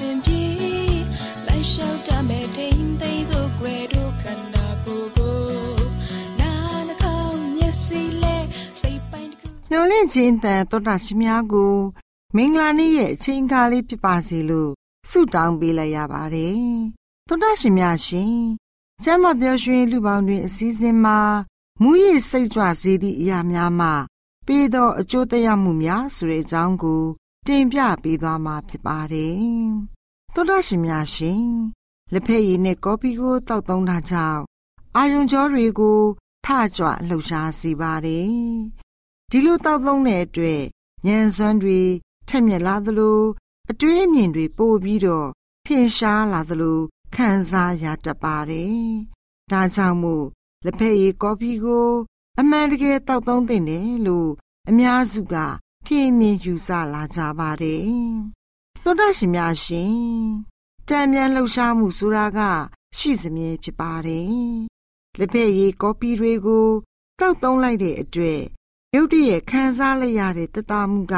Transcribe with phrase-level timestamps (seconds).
[0.00, 0.42] နာရှင်ပြေ
[1.46, 5.38] လိုက်လျှောက်တမဲ့ထိန်သိမ်းစို့ွယ်တို့ခန္ဓာကိုယ်ကို
[6.40, 6.52] နာ
[6.88, 8.36] နှကောင်းမျက်စိလဲ
[8.80, 11.74] စိတ်ပိုင်းတစ်ခုမျော်လင့်ခြင်းတန်တော်တာရှင်များကို
[12.36, 14.70] မင်္ဂလာနေ့ရဲ့အချိန်အခါလေးဖြစ်ပါစေလို့
[15.10, 16.58] ဆုတောင်းပေးလိုက်ရပါတယ်။
[17.28, 18.36] တော်တာရှင်များရှင်
[19.04, 21.18] ကျမ်းမာပြောရွှင်လူပေါင်းတွင်အစည်းအဝေးမှာ
[21.82, 23.88] မူရည်စိတ်ကြွစေသည့်အရာများမှ
[24.46, 27.02] ပေးသောအကျိုးသက်ရောက်မှုများဆိုတဲ့အကြောင်းကို
[27.50, 29.40] တင်ပြပေးသွားမှာဖြစ်ပါတယ်။
[30.34, 31.46] တော်တာရှင်များရှင်
[32.12, 34.42] လက်ဖက်ရည်နဲ့ကော်ဖီကိုတောက်သုံးတာကြောင့်
[34.96, 36.00] အာယွန်ကြောတွေကို
[36.44, 38.30] ထကြွလှုပ်ရှားစေပါတယ်။
[39.30, 40.62] ဒီလိုတောက်သုံးတဲ့အတွက်
[41.06, 41.80] ဉာဏ်စွမ်းတွေ
[42.28, 43.20] ထက်မြက်လာသလို
[43.70, 45.28] အတွေးအမြင်တွေပိုပြီးတော့
[45.66, 46.78] ထင်ရှားလာသလို
[47.14, 48.78] ခံစားရတတ်ပါတယ်။
[49.50, 50.26] ဒါကြောင့်မို့
[50.64, 51.90] လက်ဖက်ရည်ကော်ဖီကို
[52.40, 54.30] အမှန်တကယ်တောက်သုံးသင့်တယ်လို့
[54.68, 55.36] အများစုက
[55.86, 57.90] ထင်မြင်ယူဆလာကြပါတယ်။
[58.84, 59.94] သောတာရှင်များရှင်
[60.88, 62.40] တံမြန်လှုပ်ရှားမှုဆိုတာက
[62.98, 64.32] ရှိစမြဲဖြစ်ပါတယ်။
[65.18, 66.68] လက်ဖက်ရည်ကော်ဖီတွေကို
[67.20, 68.42] တောက်သုံးလိုက်တဲ့အတွက်
[68.94, 71.14] ရုတ်တရက်ခံစားလိုက်ရတဲ့တတမှုက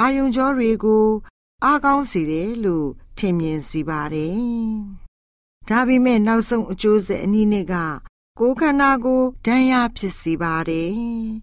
[0.00, 1.06] အာယုံကြောတွေကို
[1.64, 4.40] အားကောင်းစေတယ်လို့ထင်မြင်စီပါတယ်။
[5.68, 7.74] ဒါပေမဲ့နောက်ဆုံးအကျိုးဆက်အနည်းနဲ့က
[8.38, 10.92] ကိုယ်ခန္ဓာကိုဒဏ်ရာဖြစ်စေပါတယ်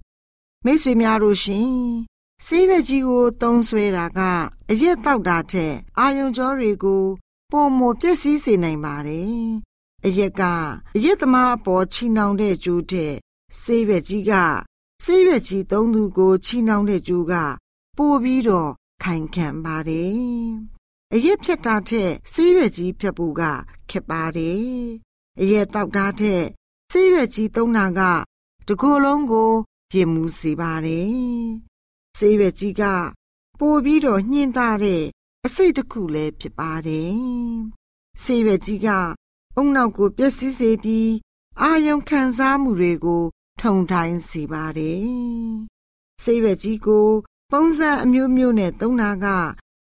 [0.66, 1.72] ။မိတ်ဆွေများတို့ရှင်
[2.46, 4.20] ဆေးရွက်ကြီးကိုသုံးဆွဲတာက
[4.72, 7.04] အရက်တောက်တာထက်အာယုံကြောတွေကို
[7.52, 9.38] ပုံမပျက်စီးစေနိုင်ပါတယ်။
[10.06, 10.42] အရက်က
[10.96, 13.14] အရက်သမားအပေါ်ချီနှောင်တဲ့ကျိုးတဲ့
[13.62, 14.34] ဆေးရွက်ကြီးက
[15.04, 17.34] ဆေးရွက်ကြီးသုံးသူကိုချီနှောင်တဲ့ကျိုးက
[17.98, 18.72] ပိုပြီးတော့
[19.04, 20.18] ခိုင်ခံပါတယ်။
[21.14, 23.42] အရက်ဖြတ်တာထက်ဆေးရွက်ကြီးဖြတ်ဖို့က
[23.90, 24.62] ခက်ပါတယ်။
[25.42, 26.44] အရက်တောက်တာထက်
[26.92, 28.02] ဆေးရွက်ကြီးသုံးတာက
[28.68, 29.52] တကိုယ်လုံးကို
[29.92, 31.16] ပြင်မှုစေပါတယ်။
[32.18, 32.84] ဆေးရွက်ကြီးက
[33.60, 35.04] ပိုပြီးတော့ညှင်းသားတဲ့
[35.46, 37.16] အစိတ်တစ်ခုလည်းဖြစ်ပါတယ်။
[38.24, 38.88] ဆေးရွက်ကြီးက
[39.56, 41.12] အုံနောက်ကိုပျက်စီးစေပြီး
[41.62, 43.24] အာယုံခံစားမှုတွေကို
[43.62, 45.08] ထုံထိုင်းစေပါတယ်။
[46.24, 47.08] ဆေးရွက်ကြီးကို
[47.52, 49.28] ပုံစံအမျိုးမျိုးနဲ့သုံးတာက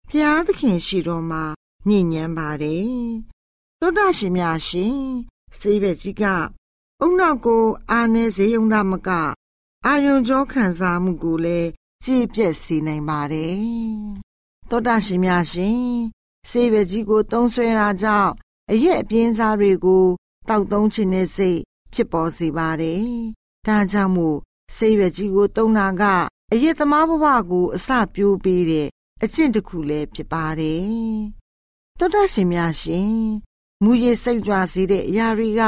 [0.09, 1.43] ဖျားသခင်ရှိတော်မှာ
[1.87, 2.89] ညဉ့်ညမ်းပါတယ်။
[3.79, 4.97] သောတာရှင်များရှင်
[5.59, 6.23] ဆေးရွက်ကြီးက
[7.01, 9.09] အုံနောက်ကို အာနေစေယုံသားမက
[9.85, 11.69] အာယုံကြောခံစားမှုကိုလည်း
[12.03, 13.57] ကြည်ပြက်စေနိုင်ပါတယ်။
[14.69, 15.81] သောတာရှင်များရှင်
[16.49, 18.31] ဆေးရွက်ကြီးကိုသုံးဆွဲတာကြောင့်
[18.71, 20.05] အရက်အပြင်းစားတွေကို
[20.47, 21.59] တောက်သုံးခြင်းနဲ့စိတ်
[21.94, 23.07] ဖြစ်ပေါ်စေပါတယ်။
[23.67, 24.38] ဒါကြောင့်မို့
[24.75, 26.03] ဆေးရွက်ကြီးကိုသုံးတာက
[26.53, 28.88] အရက်သမားဘဝကိုအစပြိုးပေးတဲ့
[29.23, 30.88] အကျင့်တစ်ခုလည်းဖြစ်ပါတယ်။
[32.00, 33.13] သောတာရှင်များရှင်
[33.83, 35.63] မူရည်စိတ်ကြွစေတဲ့အရာတွေက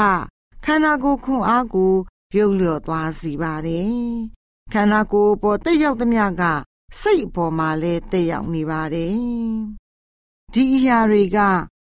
[0.64, 1.94] ခန္ဓာကိုယ်ခွန်အားကို
[2.32, 4.00] ပြုံးလျော့သွားစေပါတယ်။
[4.72, 6.42] ခန္ဓာကိုယ်ပေါ်တက်ရောက်သမျှက
[7.00, 9.16] စိတ်အပေါ်မှာလည်းတက်ရောက်နေပါတယ်။
[10.52, 11.38] ဒီအရာတွေက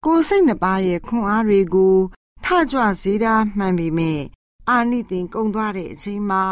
[0.05, 1.97] ကိုယ်စိတ်နှစ်ပါးရဲ့ခွန်အားတွေကို
[2.45, 4.21] ထကြွစေတာမှန်ပေမဲ့
[4.69, 6.45] အာနိသင်ကုံသွားတဲ့အချိန်မှာ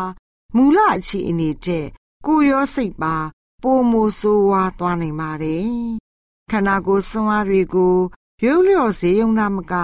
[0.57, 1.87] မူလအခြေအနေတဲ့
[2.27, 3.17] ကိုယ်ရောစိတ်ပါ
[3.63, 5.67] ပိုမိုဆိုးဝါးသွားနိုင်ပါတယ်။
[6.51, 7.97] ခန္ဓာကိုယ်ဆွမ်းအားတွေကို
[8.45, 9.75] ရုပ်လျော့စေုံသာမက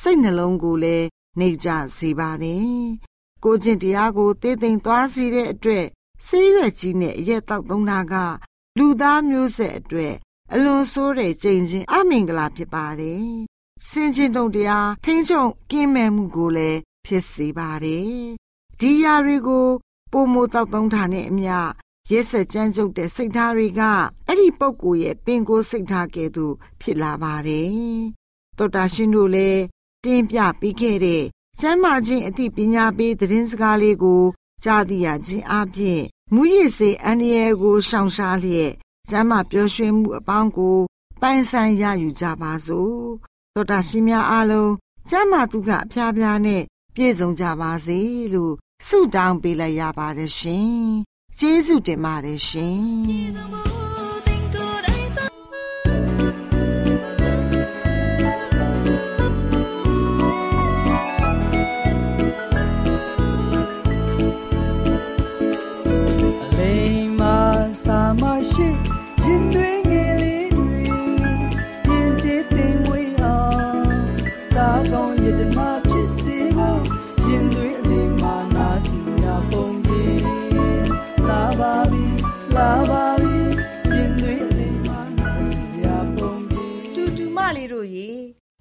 [0.00, 1.06] စိတ်နှလုံးကိုလည်း
[1.38, 3.09] နှိပ်ကြစေပါတယ်
[3.44, 5.86] ကိုကျင့်တရားကိုတည်သိမ်သွားစေတဲ့အတွက်
[6.26, 8.14] ဆေးရွက်ကြီးနဲ့ရက်တောက်သုံးတာက
[8.78, 10.14] လူသားမျိုးဆက်အတွက်
[10.54, 13.24] အလွန်ဆိုးတဲ့ကြိမ်ချင်းအမင်္ဂလာဖြစ်ပါတယ်။
[13.88, 18.10] စင်ချင်းတုံတရားထိမ့်ချုံကင်းမဲ့မှုကိုလည်းဖြစ်စေပါတယ်။
[18.80, 19.66] ဒီယာတွေကို
[20.12, 21.56] ပုံမတောက်သုံးတာနဲ့အမျှ
[22.10, 23.82] ရက်ဆက်ကြမ်းကြုတ်တဲ့စိတ်ဓာတ်တွေက
[24.26, 27.70] အဲ့ဒီပုံကိုရဲ့ပင်ကိုစိတ်ဓာတ်ကဲ့သို့ဖြစ်လာပါတယ်။
[28.58, 29.62] သောတာရှင်တို့လည်း
[30.04, 31.24] တင်းပြပြီးခဲ့တဲ့
[31.58, 34.22] ကျမ်းမာခြင်းအသိပညာပေးသတင်းစကားလေးကို
[34.64, 36.02] ကြားသိရခြင်းအပြင်
[36.34, 38.72] မူရည်စေအန္တရာယ်ကိုရှောင်ရှားလျက်
[39.10, 40.78] ကျမ်းမာပျော်ရွှင်မှုအပေါင်းကို
[41.20, 43.00] ပိုင်ဆိုင်ရယူကြပါစို့
[43.54, 44.72] သောတာရှင်များအားလုံး
[45.10, 46.62] ကျမ်းမာသူကအဖျားဖျားနဲ့
[46.94, 47.98] ပြည့်စုံကြပါစေ
[48.34, 48.54] လို့
[48.86, 50.80] ဆုတောင်းပေးလိုက်ရပါတယ်ရှင်
[51.38, 53.79] ကျေးဇူးတင်ပါတယ်ရှင်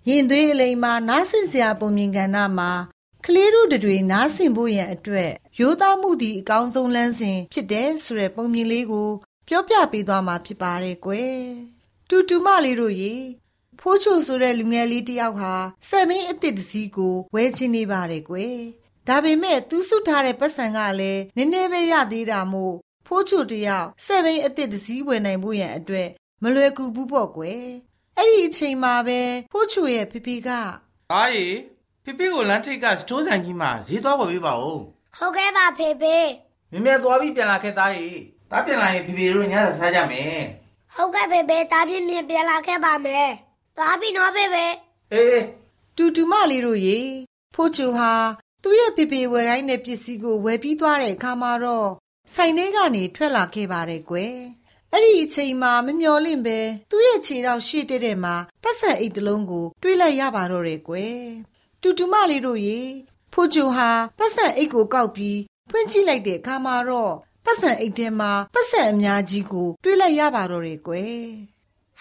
[0.10, 2.72] ရင်သွေးအလိမ်မှာနားဆင်စရာပုံမြင်ကဏ္ဍမှာ
[3.26, 9.10] ကလေးတို့တွေနားဆင်ဖို့ရန်အတွက်ရိုးသားမှုဒီအကောင်းဆုံးလမ်းစဉ်ဖြစ်တဲ့ဆိုတဲ့ပုံမြင်လေးကို
[9.48, 11.40] ပြောပြပေးသွားမှာဖြစ်ပါတယ်ကွယ်
[12.10, 13.16] တူတူမလေးတို့ရေ
[13.80, 15.54] ဖိုးချိုဆိုတဲ့လူငယ်လေးတယောက်ဟာ
[15.90, 18.58] စက်မင်းအစ်စ်တစ်စီးကိုဝဲချင်းနေပါတယ်ကွယ်
[19.08, 22.76] ဒါပေမဲ့သူစုထားတဲ့ပတ်စံကလည်းနည်းနည်းပဲရသေးတာမို့
[23.08, 26.10] ဖိုးချိုတယောက်စက်မင်းအစ်စ်တစ်စီးဝယ်နိုင်ဖို့ရန်အတွက်
[26.44, 27.64] မလွယ်ကူဘူးပေါ့ကွယ်
[28.20, 29.20] အဲ့ဒီအချိန်မှာပဲ
[29.52, 30.50] ဖိုးချိုရဲ့ဖေဖေက
[31.14, 31.48] အားရီ
[32.04, 34.80] ဖေဖေကိုလမ်းထိပ်ကစတိုးဆိုင်ကြီးမှာဈေးသွားဝယ်ပေးပါဦး
[35.18, 36.16] ဟုတ်ကဲ့ပါဖေဖေ
[36.72, 38.10] မင်းမြတ်သွားပြီးပြန်လာခဲ့သားရီ
[38.52, 40.38] တားပြန်လာရင်ဖေဖေတို့ညစာစားကြမယ်
[40.96, 43.30] ဟုတ်ကဲ့ဖေဖေတားပြင်းပြင်းပြန်လာခဲ့ပါမယ်
[43.78, 44.66] သွားပြီနော်ဖေဖေ
[45.14, 45.42] အေး
[45.98, 47.00] တူတူမလေးတို့ရေ
[47.56, 48.12] ဖိုးချိုဟာ
[48.64, 51.90] သူ့ရဲ့ဖေဖေဝယ်ခိုင်းတဲ့ပစ္စည်းကိုဝယ်ပြီးသွားတဲ့အခါမှာတော့
[52.36, 54.36] ဆိုင်ထဲကနေထွက်လာခဲ့ပါတယ်ကွယ်
[54.94, 56.60] အဲ့ဒီအချိန်မှာမမျော်လင့်ပဲ
[56.92, 61.20] သူ့ရဲ့ခြေထောက်ရှေ့တဲ့တဲ့မှာပတ်စံအိတ်တစ်လုံးကိုတွေးလိုက်ရပါတော့တယ်ကွယ်
[61.82, 62.80] တူတူမလေးတို့ရေ
[63.34, 65.40] ဖိုးချိုဟာပတ်စံအိတ်ကိုကောက်ပြီး
[65.70, 67.14] ဖွင့်ကြည့်လိုက်တဲ့အခါမှာတော့
[67.46, 71.20] ပတ်စံအိတ်ထဲမှာပတ်စံအများကြီးကို တွေးလိုက်ရပါတော့တယ်ကွယ်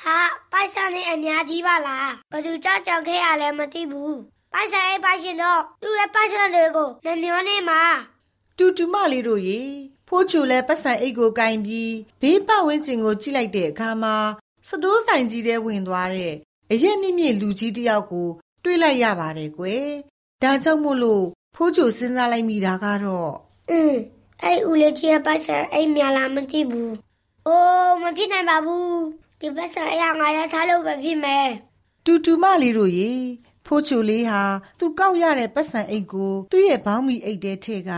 [0.03, 0.19] ဟာ
[0.53, 4.17] ပိုက်ဆံနေအများကြီးပါလားဘယ်သူကြောက်ကြောက်ခဲ့ရလဲမသိဘူး
[4.53, 7.83] ပိုက်ဆံအိပ်ပိုက်ရှင်တော့သူ့ရဲ့ပိုက်ဆံတွေကိုနှမျောနေမှာ
[8.59, 9.63] တူတူမလေးတို့ရေ
[10.09, 14.17] ဖိုးချိုလဲပတ်စံအိတ်ကိုကင်ပြီးဘေးပတ်ဝန်းကျင်ကိုကြည့်လိုက်တဲ့အခါမှာ
[14.69, 16.33] စတိုးဆိုင်ကြီးထဲဝင်သွားတဲ့
[16.73, 18.29] အရက်မြင့်မြင့်လူကြီးတစ်ယောက်ကို
[18.65, 19.87] တွေ့လိုက်ရပါတယ်ကွယ်
[20.43, 21.25] ဒါကြောင့်မို့လို့
[21.57, 23.33] ဖိုးချိုစဉ်းစားလိုက်မိတာကတော့
[23.71, 23.95] อืม
[24.43, 26.95] အဲ့ဦးလေးကြီးရဲ့ပိုက်ဆံအိပ်များလားမသိဘူး
[27.47, 28.93] အိုးမဖြစ်နိုင်ပါဘူး
[29.41, 31.49] ဒီပိုက်ဆံအရာငါရထားလို့ပဲဖြစ်မယ်
[32.05, 33.13] တူတူမလေးတို့ရေ
[33.67, 34.43] ဖိုးချိုလေးဟာ
[34.79, 37.93] သူကောက်ရတဲ့ပတ်စံအိတ်ကိုသူ့ရဲ့ဘောင်းမီအိတ်ထဲထည့်က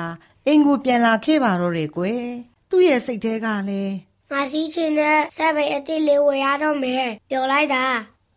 [0.46, 2.24] အင်ကိုပြန်လာခဲ့ပါတော့တယ်ကွယ်
[2.70, 3.94] သူ့ရဲ့စိတ်ထဲကလည်း
[4.32, 7.84] ငါစီးချင်းနဲ့ဆက်ပိတ်အတိတ်လေးဝယ်ရတော့မယ်ပြောလိုက်တာ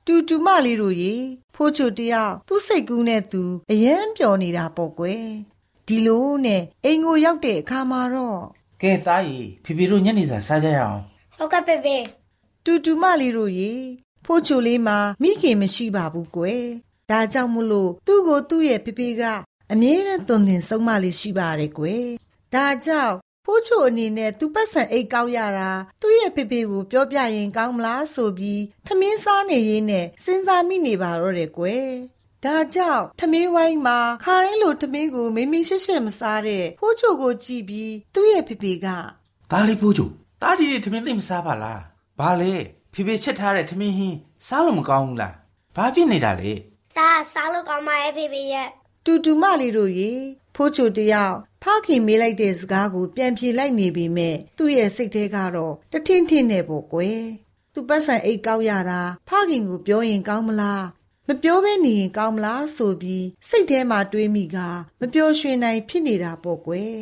[0.05, 1.15] တူတူမလေးတို့ရေ
[1.55, 5.25] ဖိုးချိုတယောက်သူ့စိတ်ကူးနဲ့သူအယမ်းပျော်နေတာပေါ့ကွယ်
[5.87, 8.39] ဒီလိုနဲ့အိမ်ကိုရောက်တဲ့အခါမှာတော့
[8.81, 10.99] ကဲသားရီဖေဖေတို့ညနေစာစားကြရအောင်
[11.37, 11.97] ဟုတ်ကဲ့ဖေဖေ
[12.65, 13.71] တူတူမလေးတို့ရေ
[14.25, 16.63] ဖိုးချိုလေးမှာမိခင်မရှိပါဘူးကွယ်
[17.09, 19.23] ဒါကြောင့်မို့လို့သူ့ကိုသူ့ရဲ့ဖေဖေက
[19.75, 22.07] အမြဲတမ်းသွန်သင်ဆုံးမလေးရှိပါတယ်ကွယ်
[22.53, 23.15] ဒါကြောင့်
[23.45, 31.87] ဖိုးချိုအနေနဲ့သူပတ်စံအိတ်ကောက်ရတာသူ့ရဲ့ဖေဖေကိုပြောပြရင်ကောင်းမလားဆိုပြီးထမင်းစားနေရင်းနဲ့စဉ်းစားမိနေပါတော့တယ်ကွယ်
[32.43, 38.87] ဒါကြောင့်ထမင်းဝိုင်းမှာခါတိုင်းလိုထမင်းကိုမိမိရှက်ရှက်မစားတဲ့ဖိုးချိုကိုကြည့်ပြီးသူ့ရဲ့ဖေဖေက
[39.51, 40.09] သားလေးဖိုးချို
[40.41, 41.81] သားဒီထမင်းသိမ့်မစားပါလား
[42.19, 42.53] ဘာလဲ
[42.93, 45.33] ဖေဖေချက်ထားတဲ့ထမင်းဟင်းစားလို့မကောင်းဘူးလား
[45.75, 46.51] ဘာဖြစ်နေတာလဲ
[46.95, 48.67] စားစားလို့ကောင်းပါရဲ့ဖေဖေရဲ့
[49.05, 50.11] တူတူမလေးတို့ရေ
[50.55, 57.21] ဖိုးချိုတယောက်ဖခင်မေးလိုက်တဲ့စကားကိုပြန်ပြေလိုက်နေပြီမဲ့သူ့ရဲ့စိတ်ထဲကတော့တထင်းထင်းနဲ့ပေါ့ကွယ်
[57.73, 60.85] သူပတ်စံအိတ်ကောက်ရတာဖခင်ကိုပြောရင်ကောင်းမလား
[61.27, 64.57] မပြောဘဲနေရင်ကောင်းမလားဆိုပြီးစိတ်ထဲမှာတွေးမိက
[64.99, 66.95] မပြောရွှင်နိုင်ဖြစ်နေတာပေါ့ကွယ်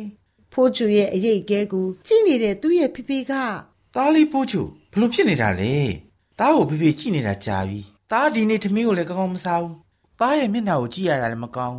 [0.52, 3.32] ဖိုးချိုရဲ့အရေးကဲကိုကြည့်နေတဲ့သူ့ရဲ့ဖေဖေက
[3.94, 5.74] သားလေးဖိုးချိုဘလို့ဖြစ်နေတာလဲ
[6.38, 7.80] သားကိုဖေဖေကြည့်နေတာကြာပြီ
[8.10, 9.76] သားဒီနေ့ထမင်းကိုလည်းကောင်းကောင်းမစားဘူး
[10.20, 11.78] သားရဲ့မျက်နှာကိုကြည့်ရတာလည်းမကောင်း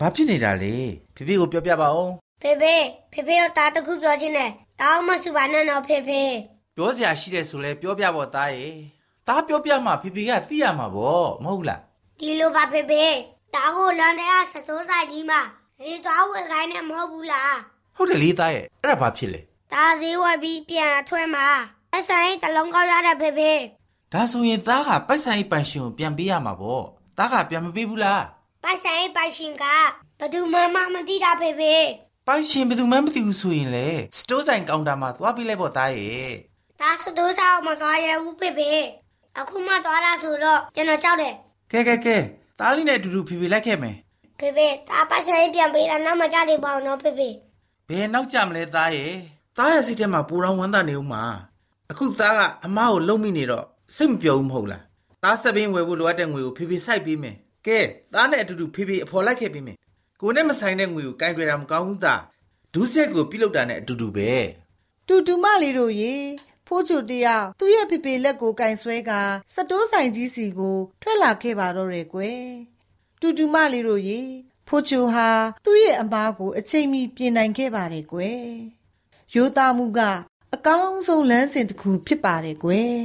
[0.00, 0.74] ဘူးဘာဖြစ်နေတာလဲ
[1.14, 2.10] ဖေဖေကိုပြောပြပါဦး
[2.42, 2.74] ဖေဖေ
[3.12, 6.22] ဖေဖေတို့တားတစ်ခုပြောချင်းနဲ့တောင်းမစုပါနဲ့တော့ဖေဖေ
[6.76, 8.74] ပြောစရာရှိတယ်ဆိုလဲပြောပြဖို့သားရဲ့
[9.28, 11.80] သားပြောပြမှဖေဖေကသိရမှာပေါ့မဟုတ်လား
[12.20, 13.04] ဒီလိုပါဖေဖေ
[13.54, 15.40] တားကိုလမ်းထဲကစတိုးဆိုင်ကြီးမှာ
[15.78, 17.54] ဈဈေးသွားဝယ်ခိုင်းနေမဟုတ်ဘူးလား
[17.96, 19.40] ဟုတ်တယ်လေသားရဲ့အဲ့ဒါဘာဖြစ်လဲ
[19.74, 21.46] ဒါဈေးဝယ်ပြီးပြန်ထွဲမှာ
[21.96, 23.52] အဆိုင်တလုံးကောက်ရတဲ့ဖေဖေ
[24.12, 26.84] ဒါဆိုရင်သားကပိုက်ဆံအိတ်ပန်ရှင်ကိုပြန်ပေးရမှာပေါ့
[27.18, 28.22] သားကပြန်မပေးဘူးလား
[28.64, 29.64] ပိုက်ဆိုင်ပိုက်ရှင်က
[30.18, 31.74] ဘယ်သူမှမမသိတာဖေဖေ
[32.28, 36.28] ပိုင်ရှင်ဘယ်သူမှမသိဘူးဆိုရင်လေစတိုးဆိုင်ကောင်တာမှာသွားပေးလိုက်ပေါ့သားရဲ့
[36.80, 38.70] ဒါစတိုးစားအောင်မသွားရဘူးဖေဖေ
[39.38, 41.34] အခုမှသွားတာဆိုတော့ကျွန်တော်ကြောက်တယ်
[41.72, 42.16] ကဲကဲကဲ
[42.58, 43.96] သားလေးနဲ့အတူတူဖေဖေလိုက်ခဲ့မယ်
[44.40, 47.28] ဖေဖေဒါပိုက်ဆိုင်ပြန်ပေးတာနောက်မှကြားနေပါအောင်နော်ဖေဖေ
[47.88, 49.12] ဘယ်နောက်ကြမလဲသားရဲ့
[49.56, 51.22] သားရဲ့စိတ်ထဲမှာပူတော်ဝမ်းသာနေဦးမှာ
[51.90, 53.64] အခုသားကအမကိုလုံမိနေတော့
[53.96, 54.82] စိတ်မပြောဘူးမဟုတ်လား
[55.22, 57.36] သားစပင်းဝယ်ဖို့လိုအပ်တဲ့ငွေကိုဖေဖေစိုက်ပေးမယ်
[57.66, 57.78] ကဲ
[58.14, 59.76] သားနဲ့အတူတူဖေဖေအဖော်လိုက်ခဲ့ပေးမယ်
[60.20, 62.22] ကိုနဲ့မဆိုင်တဲ့ငွေကိုကင်တွယ်တာမကောင်းဘူးသား
[62.74, 64.32] ဒုစက်ကိုပြုတ်လောက်တာနဲ့အတူတူပဲ
[65.08, 66.14] တူတူမလေးတို့ရေ
[66.66, 69.10] ဖိုးချိုတယောက်သူ့ရဲ့ဖေဖေလက်ကိုကင်ဆွဲက
[69.54, 72.42] စတိုးဆိုင်ကြီးစီကို ထွက်လာခဲ့ပါတော့တယ်ကွယ်
[73.20, 74.20] တူတူမလေးတို့ရေ
[74.68, 75.28] ဖိုးချိုဟာ
[75.64, 78.44] သူ့ရဲ့အမားကိုအချိန်မီပြင်နိုင်ခဲ့ပါတယ်ကွယ်
[79.34, 80.00] ရိုးသားမှုက
[80.54, 82.96] အကောင်းဆုံးလမ်းစဉ်တစ်ခုဖြစ်ပါတယ်ကွယ်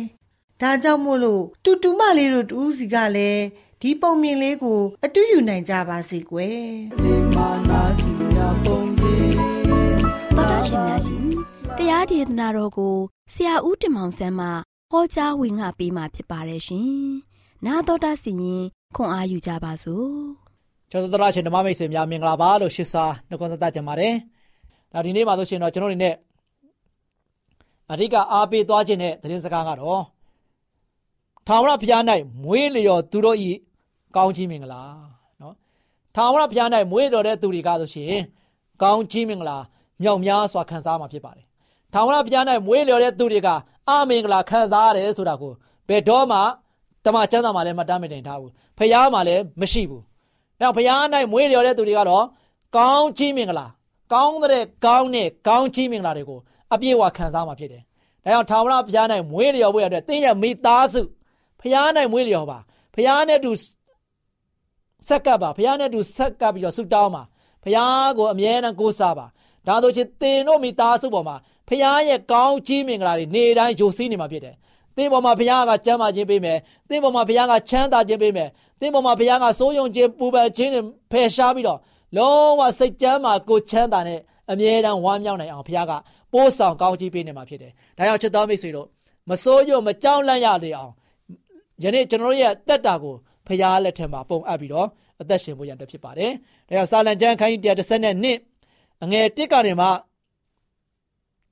[0.62, 3.44] ဒါကြောင့်မို့လို့တူတူမလေးတို့တူးစီကလည်း
[3.81, 6.63] ဒီပုံမြင်လေးကို အတူယူနိုင်ကြပါစေကွယ်
[7.03, 9.31] လေမာနာစီယာပုံကြီး
[10.37, 11.25] တော်တာရှင်များရှင်
[11.79, 12.97] တရားဒေသနာတော်ကို
[13.33, 14.49] ဆရာဦးတင်မောင်ဆန်းမှ
[14.91, 16.91] ဟောကြားဝင်ငါပေးมาဖြစ်ပါတယ်ရှင်။
[17.67, 18.65] 나တော်တာစီရင်
[18.97, 20.11] ခွန်အားယူကြပါစို့။
[20.91, 24.15] ကျောင်းတော်ရှင်ဓမ္မမိတ်ဆွေများမင်္ဂလာပါလို့ရှစ်စာနှုတ်ခွန်းဆက်တတ်ကြပါတယ်။
[24.93, 26.11] ဒါဒီနေ့မှာဆိုရှင်တော့ကျွန်တော်တို့ ਨੇ
[27.93, 30.03] အဓိကအားပေးသွားခြင်းတဲ့သတင်းစကားကတော့
[31.48, 32.02] ထာဝရဘုရား၌
[32.44, 33.52] မွေးလျော်သူတို့ဤ
[34.16, 34.82] ကောင်းချီးမင်္ဂလာ
[35.42, 35.54] နော်။
[36.16, 38.14] ထာဝရဘုရား၌မွေးတော်တဲ့သူတွေကဆိုရှင်
[38.82, 39.58] ကောင်းချီးမင်္ဂလာ
[40.02, 41.46] မြောက်များစွာခံစားမှာဖြစ်ပါတယ်။
[41.94, 43.50] ထာဝရဘုရား၌မွေးလျော်တဲ့သူတွေက
[43.90, 45.54] အာမင်္ဂလာခံစားရတယ်ဆိုတာကို
[45.90, 46.40] ဘယ်တော့မှ
[47.06, 50.02] တမန်ကျမ်းစာမှာလည်းမတမ်းမတင်ထားဘူး။ဖះမှာလည်းမရှိဘူး။
[50.60, 52.26] နောက်ဘုရား၌မွေးလျော်တဲ့သူတွေကတော့
[52.78, 53.68] ကောင်းချီးမင်္ဂလာ
[54.14, 56.40] ကောင်းတဲ့ကောင်းတဲ့ကောင်းချီးမင်္ဂလာတွေကို
[56.74, 57.82] အပြည့်အဝခံစားမှာဖြစ်တယ်။
[58.24, 61.02] ဒါကြောင့်ထာဝရဘုရား၌မွေးလျော်ဖို့ရတဲ့သင်ရဲ့မိသားစု
[61.66, 62.60] ဘုရား၌မွေးလျော်ပါ
[62.96, 63.52] ဘုရားနဲ့တူ
[65.08, 67.24] ဆက်ကပ်ပါဘုရားနဲ့တူဆက်ကပ်ပြီးတော့ဆုတောင်းပါ
[67.64, 69.26] ဘုရားကိုအမြဲတမ်းကိုးစားပါ
[69.68, 71.36] ဒါဆိုချင်သင်တို့မိသားစုပေါ်မှာ
[71.70, 74.56] ဘုရားရဲ့ကောင်းချီးမင်္ဂလာတွေနေတိုင်းယိုစီးနေမှာဖြစ်တယ်။
[74.96, 76.58] သင်ပေါ်မှာဘုရားကကျမ်းမာခြင်းပေးမယ်။
[76.90, 80.82] သင်ပေါ်မှာဘုရားကချမ်းသာခြင်းပေးမယ်။သင်ပေါ်မှာဘုရားကစိုးရုံခြင်းပူပန်ခြင်းတွေ
[81.12, 81.80] ဖယ်ရှားပြီးတော့
[82.18, 84.20] လုံးဝစိတ်ကျမ်းမာကိုချမ်းသာနဲ့
[84.52, 85.94] အမြဲတမ်းဝမ်းမြောက်နိုင်အောင်ဘုရားက
[86.34, 88.88] ပိုးဆောင်ကောင်းချီးပေးနေမှာဖြစ်တယ်။ဒါကြောင့်ချစ်တော်မိတ်ဆွေတို့
[89.30, 90.92] မစိုးရုံမကြောက်လန့်ရလေအောင်
[91.84, 93.16] ယနေ့ကျွန်တော်တို့ရဲ့တက်တာကို
[93.48, 94.88] ဘုရားလက်ထက်မှာပုံအပ်ပြီးတော့
[95.22, 96.32] အသက်ရှင်ဖို့ရန်အတွက်ဖြစ်ပါတယ်။
[96.68, 97.62] ဒါကြောင့်စာလံကျမ်းခန်းကြီး
[98.24, 99.88] 132အငယ်1ကနေမှ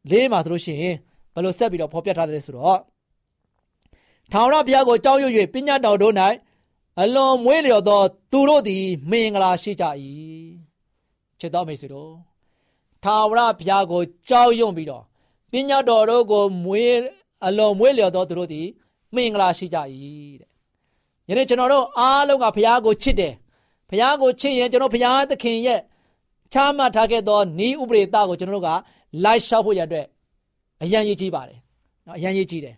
[0.09, 0.95] လေးမှာဆိုလို့ရှိရင်
[1.33, 2.79] ဘယ်လိုဆက်ပြီးတော့ဖော်ပြထားတယ်ဆိုတော့
[4.31, 6.13] ထာဝရဘုရားကိုကြောက်ရွံ့၍ပညာတော်တို့၌
[7.01, 8.01] အလွန်မွေးလျော်သော
[8.31, 9.85] သူတို့သည် မင်္ဂလာရှိကြ၏
[11.39, 12.11] ချစ်တော်မိတ်ဆွေတို့
[13.03, 15.03] ထာဝရဘုရားကိုကြောက်ရွံ့ပြီးတော့
[15.51, 16.95] ပညာတော်တို့ကိုမွေး
[17.45, 18.67] အလွန်မွေးလျော်သောသူတို့သည်
[19.15, 19.77] မင်္ဂလာရှိကြ၏
[20.41, 20.50] တဲ့
[21.29, 23.34] ယနေ့ကျွန်တော်တို့အားလုံးကဘုရားကိုချစ်တယ်
[23.89, 25.79] ဘုရားကိုချစ်ရင်ကျွန်တော်ဘုရားသခင်ရဲ့
[26.53, 28.70] ချားမှတ်ထားခဲ့သောဤဥပဒေသားကိုကျွန်တော်တို့က
[29.24, 30.05] လိုက်လျှောက်ဖို့ရတဲ့
[30.84, 31.60] အရန်ရေးကြီးပါတယ်
[32.08, 32.75] နော်အရန်ရေးကြီးတယ်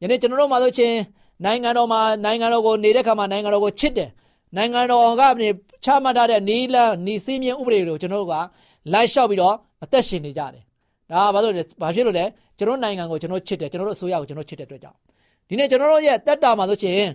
[0.00, 0.96] ယနေ့ကျွန်တော်တို့မှာဆိုချင်း
[1.44, 4.10] နိုင်ငံတော်မှာနိုင်ငံတော်ကိုနေတဲ့ခါမှာနိုင်ငံတော်ကိုချစ်တယ်
[4.56, 5.48] နိုင်ငံတော်ကနေ
[5.84, 8.34] ချမှတ်ထားတဲ့နီလန်နီစည်းမျဉ်းဥပဒေတွေကိုကျွန်တော်တို့က
[8.92, 9.54] လိုက်လျှောက်ပြီးတော့
[9.84, 10.62] အသက်ရှင်နေကြတယ်
[11.10, 12.24] ဒါကဘာလို့လဲဘာဖြစ်လို့လဲ
[12.58, 14.98] ကျွန်တော်နိုင်ငံကိုကျွန်တော်ချစ်တယ်ကျွန်တော်တို့အစိုးရကိုကျွန်တော်ချစ်တဲ့အတွက်ကြောင့်
[15.48, 17.10] ဒီနေ့ကျွန်တော်တို့ရဲ့တက်တာမှာဆိုချင်း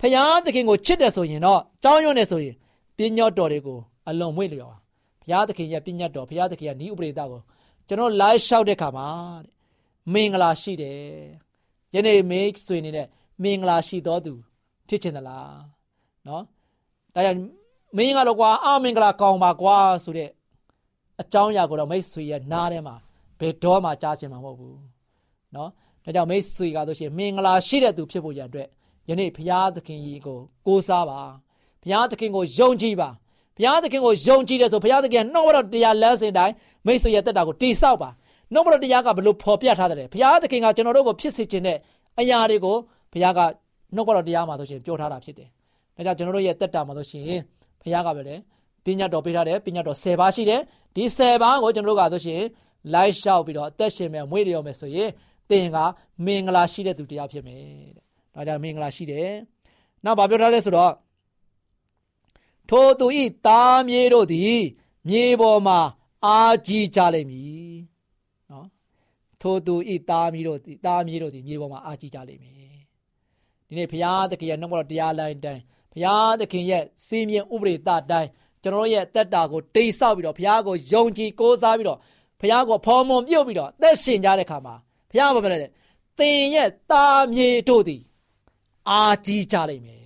[0.00, 2.56] ဖယားသခင်ကိုချစ်တယ်ဆိုရင်တော့တောင်းရွံ့နေဆိုရင်
[2.96, 4.78] ပညတ်တော်တွေကိုအလွန်မွေ့လျော်ပါ
[5.22, 7.40] ဘုရားသခင်ရဲ့ပညတ်တော်ဘုရားသခင်ရဲ့ဤဥပဒေသားကို
[7.88, 9.08] ကျွန်တော်လိုက်လျှောက်တဲ့ခါမှာ
[9.44, 9.52] တဲ့
[10.12, 10.98] မင်္ဂလာရှိတယ်
[11.94, 13.06] ယနေ့မိတ်ဆွေနေတဲ့
[13.42, 14.32] မင်္ဂလာရှိတော်သူ
[14.88, 15.54] ဖြစ်ချင်သလား
[16.28, 16.42] နော်
[17.14, 17.38] ဒါကြောင့်
[17.96, 20.30] မင်းကတော့ကွာအမင်္ဂလာကောင်းပါကွာဆိုတဲ့
[21.20, 22.96] အကြောင်းအရာကိုတော့မိတ်ဆွေရဲ့နားထဲမှာ
[23.40, 24.78] ဘယ်တော့မှကြားချင်မှာမဟုတ်ဘူး
[25.56, 25.70] နော်
[26.10, 28.66] ဒါကြောင့်မိတ်ဆွေကဆိုရှင်မင်္ဂလာရှိတဲ့သူဖြစ်ဖို့ရတဲ့
[29.08, 31.20] ယနေ့ဘုရားသခင်ကြီးကိုကိုးစားပါ
[31.82, 33.08] ဘုရားသခင်ကိုယုံကြည်ပါ
[33.56, 36.54] ဘုရားသခင်ကိုယုံကြည်တယ်ဆိုဘုရားသခင်နှုတ်တော်တရားလမ်းစဉ်တိုင်း
[36.86, 38.10] မိတ်ဆွေရဲ့တက်တာကိုတိဆောက်ပါ
[38.52, 41.78] နှုတ်တော်တရားကဘယ်လိုဖော်ပြထားတယ်ဘုရားသခင်ကကျွန်တော်တို့ကိုဖြစ်စေခြင်းတဲ့
[42.20, 42.76] အရာတွေကို
[43.12, 43.40] ဘုရားက
[43.94, 45.48] နှုတ်တော်တရားမှာဆိုရှင်ပြောထားတာဖြစ်တယ်
[45.96, 47.24] ဒါကြောင့်ကျွန်တော်တို့ရဲ့တက်တာမှာဆိုရှင်
[47.82, 48.36] ဘုရားကပဲလေ
[48.84, 50.60] ပညာတော်ပေးထားတယ်ပညာတော်10ပါးရှိတယ်
[50.96, 52.42] ဒီ10ပါးကိုကျွန်တော်တို့ကဆိုရှင်
[52.94, 55.10] လိုက်လျှောက်ပြီးတော့အသက်ရှင်မယ်မွေးလျော်မယ်ဆိုရင်
[55.50, 55.78] သင်က
[56.24, 57.62] မင်္ဂလာရှိတဲ့သူတရားဖြစ်မယ်
[57.96, 58.04] တဲ့
[58.34, 59.30] ဒါကြောင့်မင်္ဂလာရှိတယ်
[60.04, 60.94] နောက်ဗာပြောထားလဲဆိုတော့
[62.70, 64.60] ထိုသူဤသားမြေတို့သည်
[65.08, 65.78] မြေပေါ်မှာ
[66.26, 67.76] အာကြီးကြလိမ့်မည်
[68.50, 68.66] နော်
[69.40, 72.54] ထိုသူဤသားမြေတို့သည်သားမြေတို့သည်မြေပေါ်မှာအာကြီးကြလိမ့်မယ်
[73.66, 78.28] ဒီနေ့ဘုရားသခင်ရဲ့နှုတ်တော်တရားလိုင်းတိုင်းဘုရားသခင်ရဲ့စီမင်းဥပဒေတတိုင်း
[78.62, 81.98] ကျွန်တော်ရဲ့တက်တာကိုတိတ်ဆောက်ပြီးတော့ဘုရားကိုယုံကြည်ကိုးစားပြီးတော့
[82.40, 84.74] ဘုရားကိုဖော်မွန်ပြုတ်ပြီးတော့အသက်ရှင်ကြတဲ့ခါမှာ
[85.10, 85.58] ဘုရားဘာပြောလဲ
[86.18, 88.02] သင်ရဲ့တာမြေတို့သည်
[88.88, 90.04] အာကြီးကြလိမ့်မယ်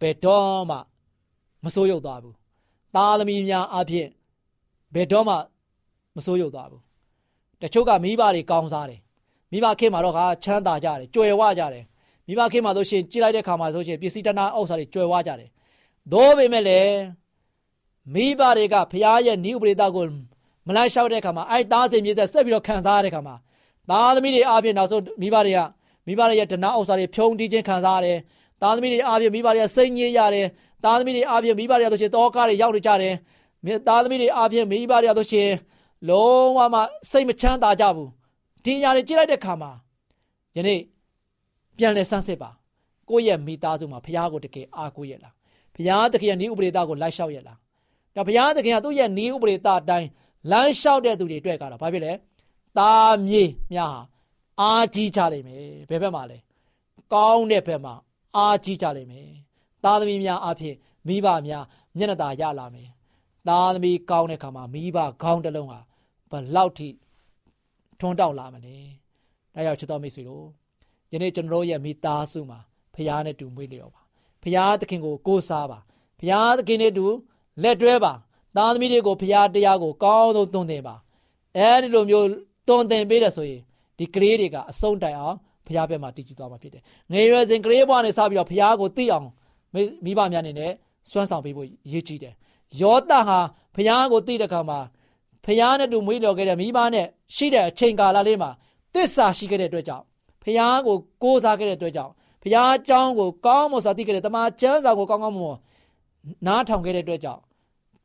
[0.00, 0.76] ဘယ်တော့မှ
[1.64, 2.36] မစိုးရုပ်သွားဘူး
[2.94, 4.08] သားသမီးများအဖြစ်
[4.94, 5.34] ဘယ်တော့မှ
[6.16, 6.82] မစိုးရုပ်သွားဘူး
[7.62, 9.00] တချို့ကမိဘတွေကောင်းစားတယ်
[9.52, 11.84] မိဘခင်မှာတော့ကချမ်းသာကြတယ်ကြွယ်ဝကြတယ်
[12.26, 15.48] မိဘခင်မှာဆိုရှင်ကြည့်လိုက်တဲ့ခါမှာဆိုရှင်ပစ္စည်းတနာအောက်စားတွေကြွယ်ဝကြတယ်
[16.12, 16.96] သို့ပေမဲ့လည်း
[18.14, 20.04] မိဘတွေကဖရားရဲ့ဤဥပဒေသားကို
[20.66, 23.34] မလိုက်လျှောက်တဲ့ခါမှာအဲ့သားစင်မြေသက်ဆက်ပြီးတော့ခံစားရတဲ့ခါမှာ
[23.90, 25.60] သားသမီးတွေအားဖြင့်နောက်ဆုံးမိဘတွေက
[26.06, 28.18] မိဘတွေရဲ့ဒနာအောက်စားတွေဖြုံတီးခြင်းခံစားရတယ်
[28.62, 30.46] သားသမီးတွေအားဖြင့်မိဘတွေကစိတ်ညစ်ရတယ်
[30.84, 33.14] သားသမီးတွေအားဖြင့်မိဘတွေကဆိုရှင်တောကားတွေရောက်နေကြတယ်
[33.88, 35.50] သားသမီးတွေအားဖြင့်မိဘတွေကဆိုရှင်
[36.08, 36.80] လုံးဝမှ
[37.10, 38.10] စိတ်မချမ်းသာကြဘူး
[38.64, 39.70] ဒီအရာတွေကြည့်လိုက်တဲ့ခါမှာ
[40.56, 40.80] ယနေ့
[41.76, 42.50] ပြန်လဲဆန်းစစ်ပါ
[43.08, 45.34] ကိုယ့်ရဲ့မိသားစုမှာဘုရားကိုတကယ်အားကိုးရလား
[45.74, 47.58] ဘုရားသခင်ရဲ့ဤဥပဒေသားကိုလိုက်လျှောက်ရလား
[48.16, 50.08] ဒါဘုရားသခင်ကသူ့ရဲ့ဤဥပဒေသားအတိုင်း
[50.50, 52.12] လမ်းလျှောက်တဲ့သူတွေအတွက်ကတော့ဘာဖြစ်လဲ
[52.78, 52.92] တာ
[53.26, 54.00] မြေများဟာ
[54.60, 56.38] အားကြီးကြလိမ့်မယ်ဘယ်ဘက်မှာလဲ
[57.12, 57.94] ကောင်းတဲ့ဘက်မှာ
[58.36, 59.28] အားကြီးကြလိမ့်မယ်
[59.84, 61.64] သားသမီးများအဖြစ်မိဘများ
[61.98, 62.88] မျက်နှာသာရလာမယ်
[63.48, 65.80] သားသမီးကောင်းတဲ့ခါမှာမိဘခေါင်းတစ်လုံးဟာ
[66.30, 66.88] ဘလောက်ထိ
[68.00, 68.76] ထွန်းတောက်လာမလဲ
[69.54, 70.46] ဒါကြောင့်ချစ်တော်မိတ်ဆွေတို့
[71.12, 72.58] ယနေ့ကျွန်တော်တို့ရဲ့မိသားစုမှာ
[72.94, 74.02] ဖခင်နဲ့တူမွေးလျော်ပါ
[74.42, 75.78] ဖခင်သခင်ကိုကိုးစားပါ
[76.18, 77.06] ဖခင်သခင်နဲ့တူ
[77.62, 78.12] လက်တွဲပါ
[78.56, 80.94] သားသမီးတွေကိုဖခင်တရားကိုကောင်းဆုံးသွန်သင်ပါ
[81.56, 82.26] အဲဒီလိုမျိုး
[82.66, 83.60] သွန်သင်ပေးတယ်ဆိုရင်
[83.98, 85.36] ဒီကလေးတွေကအဆုံးတိုင်အောင်
[85.66, 89.26] ဖခင်ဘက်မှာတည်ကြည်သွားမှာဖြစ်တယ်ငယ်ရွယ်စဉ်ကလေးဘဝနဲ့စပြီးတော့ဖခင်ကိုသိအောင်
[90.04, 90.72] မိဘများနေနဲ့
[91.10, 92.34] စွမ်းဆောင်ပေးဖို့ရည်ကြီးတယ်
[92.80, 93.38] ယောသဟာ
[93.74, 94.78] ဖခင်ကိုသိတဲ့အခါမှာ
[95.44, 98.50] ဖခင်နဲ့တူမွေးလျော်ခဲ့တဲ့မိဘနဲ့ရှိတဲ့အချိန်ကာလလေးမှာ
[98.94, 100.04] တစ္ဆာရှိခဲ့တဲ့အတွက်ကြောင့်
[100.42, 105.56] ဖခင်ကိုကိုးစားခဲ့တဲ့အတွက်ကြောင့်ဖခင်အကြောင်းကိုကောင်းမွန်စွာသိခဲ့တဲ့တမန်ကျမ်းစာကိုကောင်းကောင်းမွန်
[106.46, 107.40] နားထောင်ခဲ့တဲ့အတွက်ကြောင့်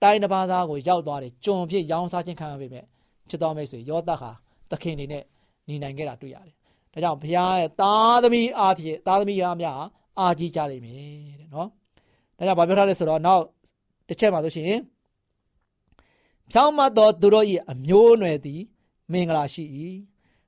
[0.02, 2.84] တိုင်းတစ်ပါးသားကိုရောက်သွားတယ်ကျွန်ဖြစ်ရောင်းစားခြင်းခံရပေမဲ့
[3.30, 4.45] ချစ်တော်မိတ်ဆွေယောသဟာသ
[4.84, 5.24] ခင်နေနဲ့
[5.68, 6.56] နေနိုင်ခဲ့တာတွေ့ရတယ်။
[6.94, 9.82] ဒါကြောင့်ဘုရားရဲ့သားသမီးအားဖြင့်သားသမီးအားများ
[10.20, 11.70] အာကြီးကြလိမ့်မယ်တဲ့နော်။
[12.38, 13.44] ဒါကြောင့်ဘာပြောထားလဲဆိုတော့နောက်
[14.08, 14.82] တစ်ချက်မှာဆိုရှင်
[16.52, 18.62] ဖြောင်းမတ်သောသူတို့၏အမျိုးအနွယ်သည်
[19.12, 19.64] မင်္ဂလာရှိ၏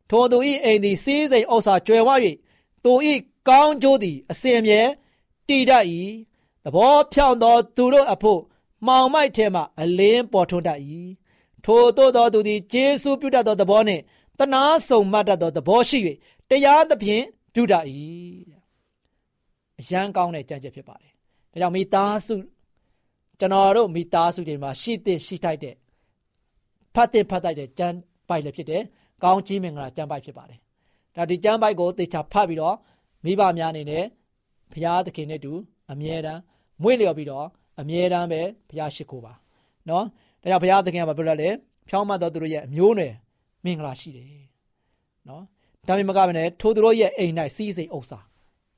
[0.09, 2.09] ထိုသူ၏အိမ်သည်စီးစိမ်ဥစ္စာကျွယ်ဝ၍
[2.83, 2.93] သူ၏
[3.49, 4.81] ကောင်းကျိုးသည်အစဉ်မြဲ
[5.47, 5.85] တည်တတ်၏
[6.63, 8.41] သဘောဖြောင်းသောသူတို့အဖို့
[8.85, 10.79] မှောင်မိုက်ထဲမှအလင်းပေါ်ထွန်းတတ်၏
[11.65, 14.03] ထိုသို့သောသူသည်ဂျေစုပြုတတ်သောသဘောနှင့်
[14.39, 15.99] တနာဆုံမှတ်တတ်သောသဘောရှိ၍
[16.49, 17.23] တရားသဖြင့်
[17.53, 17.85] ပြုတတ်၏
[19.79, 21.11] အရန်ကောင်းတဲ့ကြံကြက်ဖြစ်ပါတယ်
[21.51, 22.35] ဒါကြောင့်မိသားစု
[23.39, 25.75] ကျွန်တော်တို့မိသားစုတွေမှာရှိတဲ့ရှိထိုက်တဲ့
[26.95, 27.87] ဖတ်တဲ့ဖတ်တိုက်တဲ့ကြံ
[28.29, 28.83] ပိုက်လည်းဖြစ်တယ်။
[29.23, 30.59] ကောင်းကြီးမင်္ဂလာကြံပိုက်ဖြစ်ပါတယ်။
[31.15, 32.75] ဒါဒီကြံပိုက်ကိုသေချာဖတ်ပြီးတော့
[33.25, 34.03] မိဘများအနေနဲ့
[34.71, 35.53] ဘုရားသခင်နဲ့တူ
[35.91, 36.41] အမြဲတမ်း
[36.81, 37.47] မွေ့လျော်ပြီးတော့
[37.79, 39.33] အမြဲတမ်းပဲဘုရားရှိခိုးပါ။
[39.89, 40.05] နော်။
[40.41, 41.49] ဒါကြောင့်ဘုရားသခင်ကပြောလိုက်လေ
[41.89, 43.13] ဖြောင်းမတော်သူတို့ရဲ့အမျိုးနွယ်
[43.63, 44.27] မင်္ဂလာရှိတယ်။
[45.29, 45.43] နော်။
[45.87, 48.19] ဒါပေမဲ့ကပဲနဲ့ထိုသူတို့ရဲ့အိမ်၌စီးစိမ်ဥစ္စာ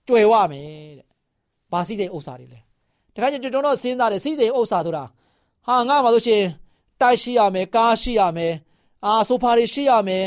[0.08, 1.08] ကြွယ်ဝမယ်တဲ့။
[1.72, 2.60] ဘာစီးစိမ်ဥစ္စာတွေလဲ။
[3.16, 5.04] တခါကျကျွန်တော်တို့စဉ်းစားတယ်စီးစိမ်ဥစ္စာဆိုတာ
[5.68, 6.48] ဟာငါမှလို့ရှိရင်
[7.02, 8.54] တိုက်ရှိရမယ်ကားရှိရမယ်
[9.06, 10.26] အာဆိုဖာတွေရှိရမယ်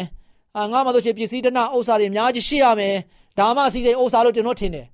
[0.56, 2.94] အာငါမှဆိုရှင်ပစ္စည်းတနဥစ္စာတွေအများကြီးရှိရမယ်
[3.38, 4.86] ဒါမှစီစဉ်ဥစ္စာလို့ကျွန်တော်ထင်တယ်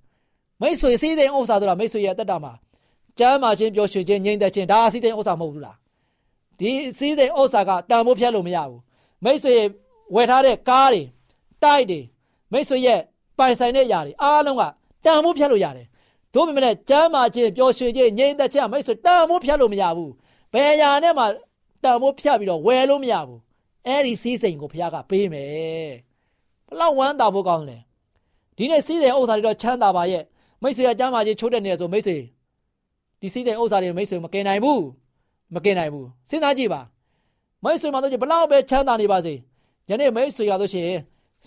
[0.60, 2.52] မိတ်ဆွေစီစဉ်ဥစ္စာဆိုတာမိတ်ဆွေရဲ့တက်တာမှာ
[3.18, 5.76] ကျမ်းမာခြင်းပျော်ရွှင်ခြင်းငြိမ်သက်ခြင်းဒါစီစဉ်ဥစ္စာမဟုတ်ဘူးလား
[6.58, 8.80] ဒီစီစဉ်ဥစ္စာကတန်ဖိုးဖြတ်လို့မရဘူး
[9.24, 9.54] မိတ်ဆွေ
[10.14, 11.02] ဝယ်ထားတဲ့ကားတွေ
[11.62, 12.00] တိုက်တွေ
[12.52, 13.00] မိတ်ဆွေရဲ့
[13.38, 14.62] ပိုင်ဆိုင်တဲ့ຢာတွေအားလုံးက
[15.04, 15.86] တန်ဖိုးဖြတ်လို့ရတယ်
[16.34, 20.12] တို့ပေမဲ့ကျမ်းမာခြင်းပျော်ရွှင်ခြင်းငြိမ်သက်ခြင်းမိတ်ဆွေတန်ဖိုးဖြတ်လို့မရဘူး
[20.52, 21.24] ဘယ်ຢာနဲ့မှ
[21.84, 23.40] တန်ဖိုးဖြတ်ပြီးတော့ဝယ်လို့မရဘူး
[23.86, 25.92] အဲ့ဒီစီးစိမ်ကိုဘုရားကပေးမယ်
[26.68, 27.78] ဘလောက်ဝမ်းသာဖို့ကောင်းလဲ
[28.56, 30.24] ဒီနေ့စီးစိမ်ဥစ္စာတွေတော့ချမ်းသာပါရဲ့
[30.62, 32.16] မိတ်ဆွေကကျမ်းမာခြင်းချိုးတဲ့နေဆိုမိတ်ဆွေ
[33.20, 34.82] ဒီစီးစိမ်ဥစ္စာတွေမိတ်ဆွေမကင်နိုင်ဘူး
[35.54, 36.80] မကင်နိုင်ဘူးစဉ်းစားကြည့်ပါ
[37.64, 39.34] မိတ်ဆွေမှတော့ဘလောက်ပဲချမ်းသာနေပါစေ
[39.88, 41.00] ယနေ့မိတ်ဆွေရလို့ရှိရင်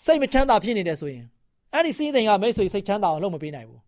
[0.04, 1.26] စိတ်မချမ်းသာဖြစ်နေတယ်ဆိုရင်
[1.74, 3.82] အဲ့ဒီစီးစိမ်ကမိတ်ဆွေစိတ်ချမ်းသာအောင်လုပ်မပေးနိုင်ဘူး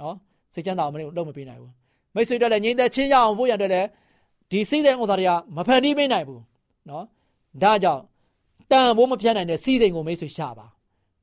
[0.00, 0.14] နော်
[0.54, 1.72] စိတ်ချမ်းသာအောင်လုပ်မပေးနိုင်ဘူး
[2.14, 3.70] မိတ်ဆွေတို့လည်းငြိမ်သက်ချင်းရအောင်ဖို့ရတဲ့
[4.50, 6.42] ဒီစီးစိမ်ဥစ္စာတွေကမဖန်တီးပေးနိုင်ဘူး
[6.88, 7.04] နော်
[7.62, 8.02] ဒါကြောင့်
[8.70, 10.66] တန်ဖိုးမဖြတ်နိုင်တဲ့စီးစိမ်ကိုမိတ်ဆွေရှာပါ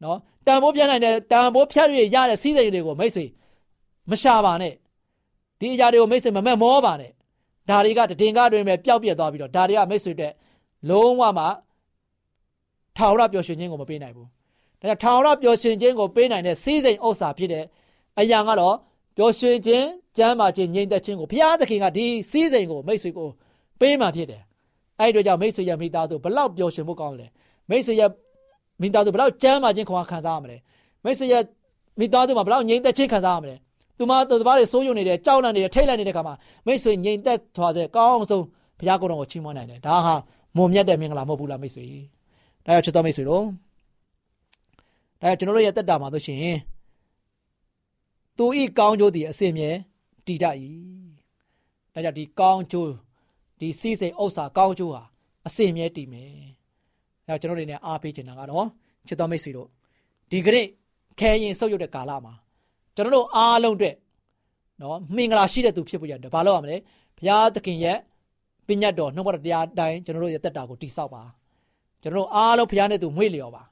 [0.03, 3.25] နော်တန်ဖိုးဖြတ်နိုင်တဲ့တန်ဖိုးဖြတ်ရရတဲ့စီးစိမ်တွေကိုမိတ်ဆွေ
[4.09, 4.73] မရှာပါနဲ့
[5.59, 7.11] ဒီအရာတွေကိုမိတ်ဆွေမမက်မောပါနဲ့
[7.69, 10.31] ဒါတွေကတည်င်ကားတွင်ပဲပျောက်ပြက်သွားပြီးတော့ဒါတွေကမိတ်ဆွေတဲ့
[10.89, 11.45] လုံးဝမှ
[12.97, 14.27] ထာဝရပျော်ရွှင်ခြင်းကိုမပေးနိုင်ဘူး
[14.79, 17.63] ဒါကြောင့်ထာဝရပျော်ရွှင်ခြင်းကိုပေးနိုင်တဲ့စီးစိမ်ဥစ္စာဖြစ်တဲ့
[18.19, 18.75] အရာကတော့
[19.17, 19.85] ပျော်ရွှင်ခြင်း
[20.17, 23.29] ကျမ်းမာခြင်းငြိမ်သက်ခြင်းကိုဘုရားသခင်ကဒီစီးစိမ်ကိုမိတ်ဆွေကို
[23.79, 24.41] ပေးမှဖြစ်တယ်
[24.99, 27.27] အဲ့ဒီတော့ကြောင့်မိတ်ဆွေရဲ့မိသားစုဘလောက်ပျော်ရွှင်ဖို့ကောင်းလဲ
[27.69, 28.09] မိတ်ဆွေရဲ့
[28.81, 30.57] မိသားစုဘလောက်ကျမ်းမာခြင်းခွန်အားခံစားရမလဲ
[31.03, 31.43] မိတ်ဆွေရဲ့
[31.99, 33.55] မိသားစုမှာဘလောက်ငြိမ်သက်ခြင်းခံစားရမလဲ
[33.97, 38.43] သူမသူတစ်ပါးတွေစိုးရုံနေတယ်ကြောက်လန့်နေတယ်ထိတ်လန့်နေတဲ့ခါမှာမိတ်ဆွေငြိမ်သက်သွားတဲ့ကောင်းအောင်ဆုံး
[38.79, 40.15] ဘုရားကိုယ်တော်ကိုချီးမွမ်းနိုင်တယ်ဒါဟာ
[40.57, 41.85] မုံမြတ်တဲ့မင်္ဂလာမဟုတ်ဘူးလားမိတ်ဆွေ
[42.65, 43.43] ဒါကြောင့်ချစ်တော်မိတ်ဆွေတို့
[45.21, 46.57] ဒါကြောင့်ကျွန်တော်တို့ရဲ့တက်တာမှာဆိုရှင်
[48.37, 49.69] သူဤကောင်းကျိုးဒီအစင်မြဲ
[50.25, 50.55] တည်တတ်၏
[51.93, 52.91] ဒါကြောင့်ဒီကောင်းကျိုး
[53.59, 55.01] ဒီစီးစိမ်ဥစ္စာကောင်းကျိုးဟာ
[55.47, 56.31] အစင်မြဲတည်မယ်
[57.27, 58.65] ဒါကြောင့်ကျွန်တော်တို့နေအားပေးချင်တာကတော့
[59.07, 59.67] ချစ်တော်မိတ်ဆွေတို့
[60.31, 60.65] ဒီကနေ့
[61.19, 62.33] ခဲရင်ဆုပ်ယုတ်တဲ့ကာလမှာ
[62.95, 63.95] ကျွန်တော်တို့အားလုံးအတွက်
[64.81, 66.77] နော်မင်္ဂလာရှိတဲ့သူဖြစ်ဖို့ရတယ်ဘာလို့ရမလဲ
[67.17, 67.97] ဘုရားသခင်ရဲ့
[68.67, 71.23] ပညတ်တော်နှုတ်ဘတော်တရားအတိုင်းကျွန်တော်တို့ရဲ့တက်တာကိုတိဆောက်ပါ
[72.01, 73.63] ကျွန်တော်တို့အားလုံးဘုရားနဲ့သူမွေ့လျော်ပါ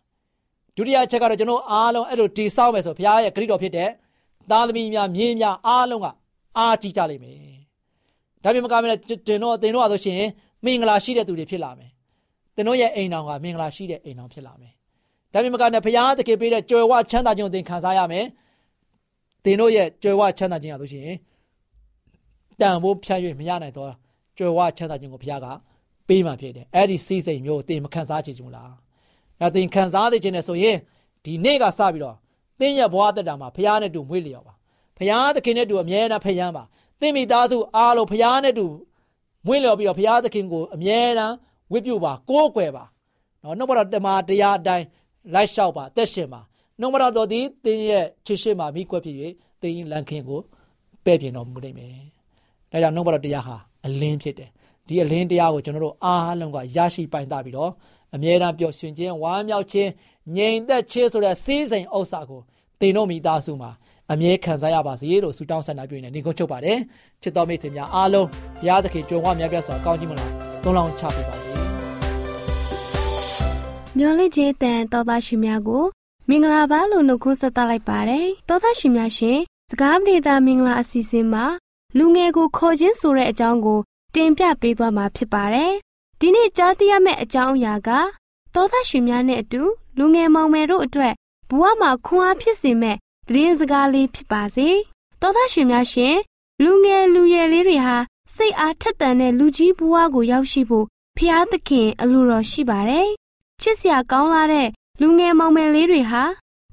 [0.75, 3.89] ဒုတိယချက်ကတော့ကျွန်တော်အားလုံးအဲ့လိုတိဆောက်မယ်ဆိုဘုရားရဲ့ဂရုတော်ဖြစ်တဲ့
[4.49, 6.07] သားသမီးများမြေးများအားလုံးက
[6.57, 7.37] အားကြီးကြလိမ့်မယ်
[8.43, 8.89] ဒါပေမဲ့ကမယ်
[9.27, 10.21] တင်တော့တင်တော့ဆိုရှင်
[10.65, 11.89] မင်္ဂလာရှိတဲ့သူတွေဖြစ်လာမယ်
[12.55, 14.73] တင်တို့ရဲ့အိမ်တော်ကမင်္ဂလာရှိတဲ့အိမ်တော်ဖြစ်လာမယ်
[15.33, 18.25] ဒါပေမဲ့ကနဲ့ဘုရားသခင်ပေးတဲ့ကြွယ်ဝချမ်းသာခြင်းကိုသင်ခံစားရမယ်
[19.43, 21.17] သင်တို့ရဲ့ကြွယ်ဝချမ်းသာခြင်းရလို့ရှိရင်
[22.59, 23.91] တန်ဖိုးဖြတ်၍မရနိုင်တော့
[24.37, 25.47] ကြွယ်ဝချမ်းသာခြင်းကိုဘုရားက
[26.07, 28.71] ပေးမှဖြစ်တယ်အဲ့ဒီစီးစိမ်မျိုးသင်မခံစားချင်ဘူးလား
[29.39, 30.77] ဒါသင်ခံစားသိခြင်းနဲ့ဆိုရင်
[31.25, 32.15] ဒီနေ့ကစပြီးတော့
[32.59, 34.53] သင်ရဲ့ဘဝတက်တာမှာဘုရားနဲ့တူမွေးလျော်ပါ
[34.97, 36.63] ဘုရားသခင်နဲ့တူအမြဲတမ်းဖျားပါ
[36.99, 38.65] သင်မိသားစုအားလုံးဘုရားနဲ့တူ
[39.47, 41.35] မွေးလျော်ပြီးတော့ဘုရားသခင်ကိုအမြဲတမ်း
[41.71, 42.85] ဝတ်ပြုပါကိုးကွယ်ပါ
[43.43, 44.85] နော်နှုတ်ဘတော်တမန်တရားအတိုင်း
[45.33, 46.41] လိုက်လျှောက်ပါအသက်ရှင်ပါ
[46.81, 49.15] နှုတ်မတော်တော်သည်သင်ရဲ့ချစ်ရှိမှမိကွက်ဖြစ်၍
[49.61, 50.39] သင်လန်ခင်ကို
[51.05, 51.91] ပဲ့ပြင်တော်မူနိုင်မယ်။
[52.71, 54.49] ဒါကြောင့်နှုတ်မတော်တရားဟာအလင်းဖြစ်တယ်။
[54.87, 57.71] ဒီအလင်းတရားကိုကျွန်တော်တို့အားလုံးကရရှိပိုင်တာပြီးတော့
[58.15, 59.89] အမြဲတမ်းပျော်ရွှင်ခြင်းဝမ်းမြောက်ခြင်း
[60.35, 62.41] ငြိမ်သက်ခြင်းဆိုတဲ့စီးစိမ်ဥစ္စာကို
[62.79, 63.71] သင်တို့မိသားစုမှာ
[64.11, 66.77] အမြဲခံစားရပါစေလို့ဆုတောင်းဆန္ဒပြုနေနေကုန်းချုပ်ပါတယ်။
[67.21, 70.29] ချစ်တော်မိတ်ဆွေများအားလုံးဘုရားသခင်ကြုံဝမြတ်ပြတ်စွာကောင်းကြီးမလား။
[70.63, 71.49] သုံးလောင်းချပေးပါစေ။
[73.97, 75.83] မျော်လင့်ခြင်းတန်တော်သားရှင်များကို
[76.33, 79.39] မင်္ဂလာပါလို့နှုတ်ခွန်းဆက်သလိုက်ပါတယ်။သောသားရှင်များရှင်
[79.71, 81.45] စကားပရိသတ်မင်္ဂလာအစီအစဉ်မှာ
[81.97, 83.79] လူငယ်ကိုခေါ်ခြင်းဆိုတဲ့အကြောင်းကို
[84.15, 85.71] တင်ပြပေးသွားမှာဖြစ်ပါတယ်။
[86.19, 87.89] ဒီနေ့ကြားသိရမယ့်အကြောင်းအရာက
[88.53, 89.61] သောသားရှင်များနဲ့အတူ
[89.97, 91.13] လူငယ်မောင်မယ်တို့အတွက်
[91.49, 94.69] ဘဝမှာခွန်အားဖြစ်စေမဲ့သတင်းစကားလေးဖြစ်ပါစေ။
[95.21, 96.15] သောသားရှင်များရှင်
[96.63, 97.97] လူငယ်လူရွယ်လေးတွေဟာ
[98.35, 100.85] စိတ်အားထက်သန်တဲ့လူကြီးဘဝကိုရောက်ရှိဖို့
[101.17, 103.07] ဖျားသခင်အလိုတော်ရှိပါတယ်။
[103.61, 104.67] ချစ်စရာကောင်းလာတဲ့
[105.01, 106.23] လူငယ်မောင်မယ်လေးတွေဟာ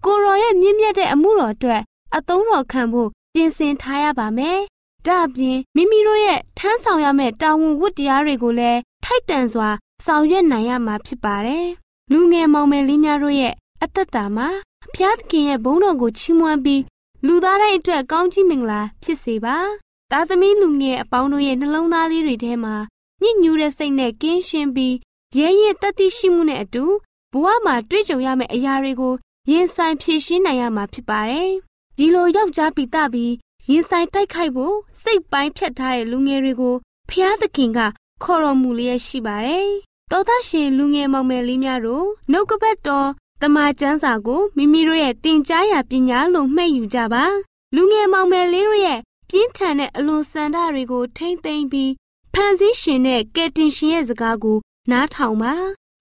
[0.04, 1.82] ကိုရော်ရဲ့မြင့်မြတ်တဲ့အမှုတော်အတွက်
[2.16, 4.58] အသုံးတော်ခံဖို့ပြင်ဆင်ထားရပါမယ်။
[5.06, 9.68] ဒါအပြင်မိမိတို့ရဲ့ထမ်းဆောင်ရမယ့်တာဝန်ဝတ္တရားတွေကိုလည်းထိုက်တန်စွာ
[10.06, 11.66] ဆောင်ရွက်နိုင်ရမှာဖြစ်ပါတယ်။
[12.12, 14.48] လူငယ်မောင်မယ်လေးများတို့ရဲ့အသက်တာမှာ
[14.94, 16.82] ဖျားသခင်ရဲ့ဘုန်းတော်ကိုချီးမွမ်းပြီး
[17.26, 19.56] လူသားတိုင်းအတွက်ကောင်းချီးမင်္ဂလာဖြစ်စေပါ။
[20.10, 22.74] သားသမီးလူငယ်အပေါင်းတို့ရဲ့နှလုံးသားလေးတွေထဲမှာ
[23.22, 24.94] ညစ်ညူးတဲ့စိတ်နဲ့ကင်းရှင်းပြီး
[25.38, 26.84] ရဲရဲတတိရှိမှုနဲ့အတူ
[27.32, 29.14] ဘဝမှာတွေ့ကြုံရမယ့်အရာတွေကို
[29.50, 31.50] ရင်ဆိုင်ဖြေရှင်းနိုင်ရမှာဖြစ်ပါတယ်။
[31.98, 33.32] ဒီလိုယောက်ျားပိတပြီး
[33.70, 36.74] ရင်ဆိုင်တိုက်ခိုက်ဖို့စိတ်ပိုင်းဖြတ်ထားတဲ့လူငယ်တွေကို
[37.10, 37.78] ဖျားသခင်က
[38.22, 39.68] ခေါ်တော်မူလျက်ရှိပါတယ်။
[40.10, 43.08] တောသားရှင်လူငယ်မောင်မယ်လေးများတို့နှုတ်ကပတ်တော်
[43.42, 47.24] တမန်ကျမ်းစာကိုမိမိတို့ရဲ့တင်ကြားရာပညာလို့မှတ်ယူကြပါ။
[47.74, 51.92] လူငယ်မောင်မယ်လေးတို့ရဲ့ပြင်းထန်တဲ့အလွန်စန္ဒတွေကိုထိမ့်သိမ့်ပြီး
[52.34, 54.58] ဖန်ဆင်းရှင်တဲ့ကယ်တင်ရှင်ရဲ့စကားကို
[54.90, 55.54] နားထောင်ပါ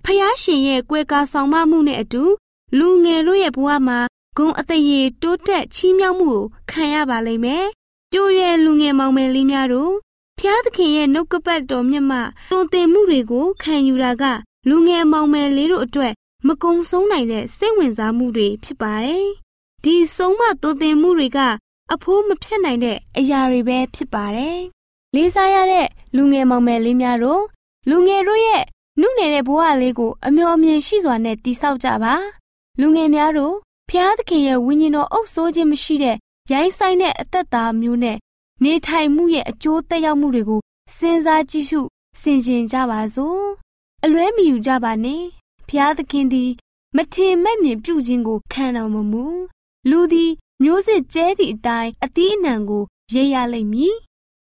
[0.10, 2.24] ဖယားရှင်ရဲ့ကွယ်ကာဆောင်မမှုနဲ့အတူ
[2.80, 4.00] လူငယ်တို့ရဲ့ဘဝမှာ
[4.38, 7.66] ဂုံအသရေတိုးတက်ချီးမြှောက်မှုကိုခံရပါလိမ့်မယ်။
[8.14, 9.94] ကြိုးရဲလူငယ်မောင်မယ်လေးများတို့
[10.40, 12.20] ဖျားသခင်ရဲ့နှုတ်ကပတ်တော်မြတ်မှ
[12.52, 14.24] တုံသင်မှုတွေကိုခံယူတာက
[14.70, 16.14] လူငယ်မောင်မယ်လေးတို့အတွက်
[16.48, 19.28] မကုံဆုံးနိုင်တဲ့စိတ်ဝင်စားမှုတွေဖြစ်ပါတယ်။
[19.84, 21.40] ဒီဆုံးမတုံသင်မှုတွေက
[21.94, 24.60] အဖိုးမဖြတ်နိုင်တဲ့အရာတွေပဲဖြစ်ပါတယ်။
[25.16, 27.44] လေးစားရတဲ့လူငယ်မောင်မယ်လေးများတို့
[27.90, 28.64] လူငယ်တို့ရဲ့
[29.02, 32.14] နုနယ်တဲ့ဘဝလေးကိုအမျော်အမြင်ရှိစွာနဲ့တိဆောက်ကြပါ
[32.80, 33.56] လူငယ်များတို့
[33.90, 36.16] ဖျားသခင်ရဲ့ဝိညာဉ်တော်အုပ်ဆိုးခြင်းမရှိတဲ့
[36.52, 38.18] ရိုင်းဆိုင်တဲ့အသက်တာမျိုးနဲ့
[38.64, 40.62] နေထိုင်မှုရဲ့အကျိုးသက်ရောက်မှုတွေကို
[40.98, 41.82] စဉ်းစားကြည့်ရှု
[42.22, 43.44] ဆင်ခြင်ကြပါစို့
[44.04, 45.24] အလွဲမယူကြပါနဲ့
[45.70, 46.52] ဖျားသခင်သည်
[46.96, 49.26] မထင်မဲ့မြင်ပြုခြင်းကိုခံတော်မမူ
[49.90, 50.32] လူသည်
[50.64, 52.84] မျိုးစစ်ကျဲသည့်အတိုင်းအသီးအနှံကို
[53.14, 53.96] ရိပ်ရလိမ့်မည်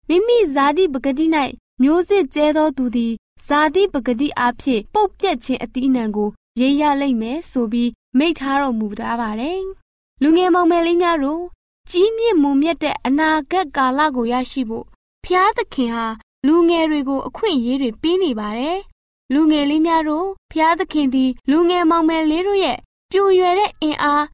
[0.07, 1.25] မိမိဇာတိပဂတိ၌
[1.81, 3.13] မျိုးစစ်ကျဲသောသူသည်
[3.45, 9.59] ဇာတိပဂတိအဖြစ်ပုတ်ပြက်ခြင်းအသီးအနှံကိုရိပ်ရလိမ့်မယ်ဆိုပြီးမိထားတော်မူထားပါတယ်။
[10.21, 11.43] လူငယ်မောင်မယ်လေးများတို့
[11.89, 14.85] ကြီးမြင့်မွန်မြတ်တဲ့အနာဂတ်ကာလကိုရရှိဖို့
[15.25, 16.07] ဖျားသခင်ဟာ
[16.47, 18.77] လူငယ်တွေကိုအခွင့်အရေးတွေပေးနေပါတယ်။
[19.33, 22.77] လူငယ်လေးများတို့ဖျားသခင်သည်လူငယ်မောင်မယ်လေးတို့ရဲ့
[23.11, 24.25] ပြိုရွယ်တဲ့အင်အား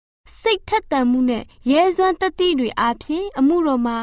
[0.42, 3.98] စိတ်ထက်သန်မှုနဲ့ရဲစွမ်းတတိတွေအားဖြင့်အမှုတော်မှာ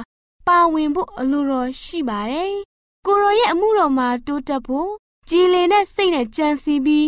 [0.46, 2.54] ပါဝင်ဖို့အလိုတော်ရှိပါတယ်။
[3.06, 4.90] ကိုရောရဲ့အမှုတော်မှာတိုးတက်ဖို့
[5.28, 7.06] ကြည်လင်တဲ့စိတ်နဲ့ကြံစီပြီး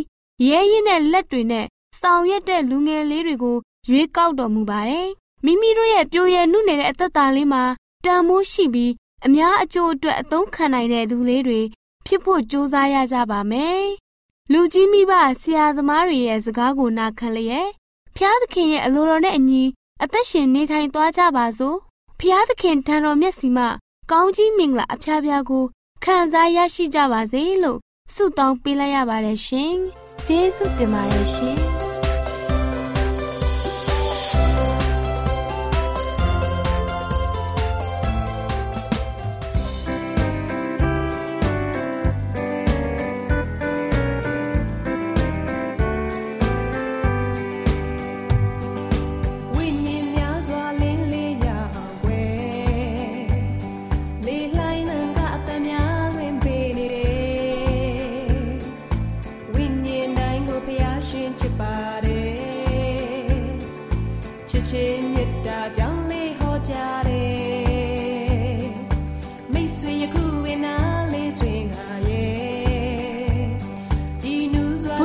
[0.49, 1.67] ရဲရင်တဲ့လက်တွေနဲ့
[2.01, 3.57] ဆောင်ရွက်တဲ့လူငယ်လေးတွေကို
[3.89, 5.09] ရွေးကောက်တော်မူပါတယ်။
[5.45, 7.63] မိမိတို့ရဲ့ပြိုရည်နုနေတဲ့အသက်တာလေးမှာ
[8.05, 8.93] တန်မိုးရှိပြီး
[9.27, 11.61] အများအကျိုးအတွက်အသုံးခံနိုင်တဲ့သူလေးတွေ
[12.07, 13.83] ဖြစ်ဖို့ကြိုးစားရကြပါမယ်။
[14.53, 17.69] လူကြီးမိဘဆရာသမားတွေရဲ့စကားကိုနာခံလျက်
[18.17, 19.63] ဖျားသခင်ရဲ့အလိုတော်နဲ့အညီ
[20.03, 21.77] အသက်ရှင်နေထိုင်သွားကြပါစို့။
[22.21, 23.65] ဖျားသခင်ထံတော်မျက်စီမှ
[24.11, 25.65] ကောင်းကြီးမင်္ဂလာအဖျားဖျားကို
[26.05, 27.79] ခံစားရရှိကြပါစေလို့
[28.15, 29.75] ဆုတောင်းပေးလိုက်ရပါတယ်ရှင်။
[30.27, 31.57] ကျေးဇူးတင်ပါတယ်ရှင်။။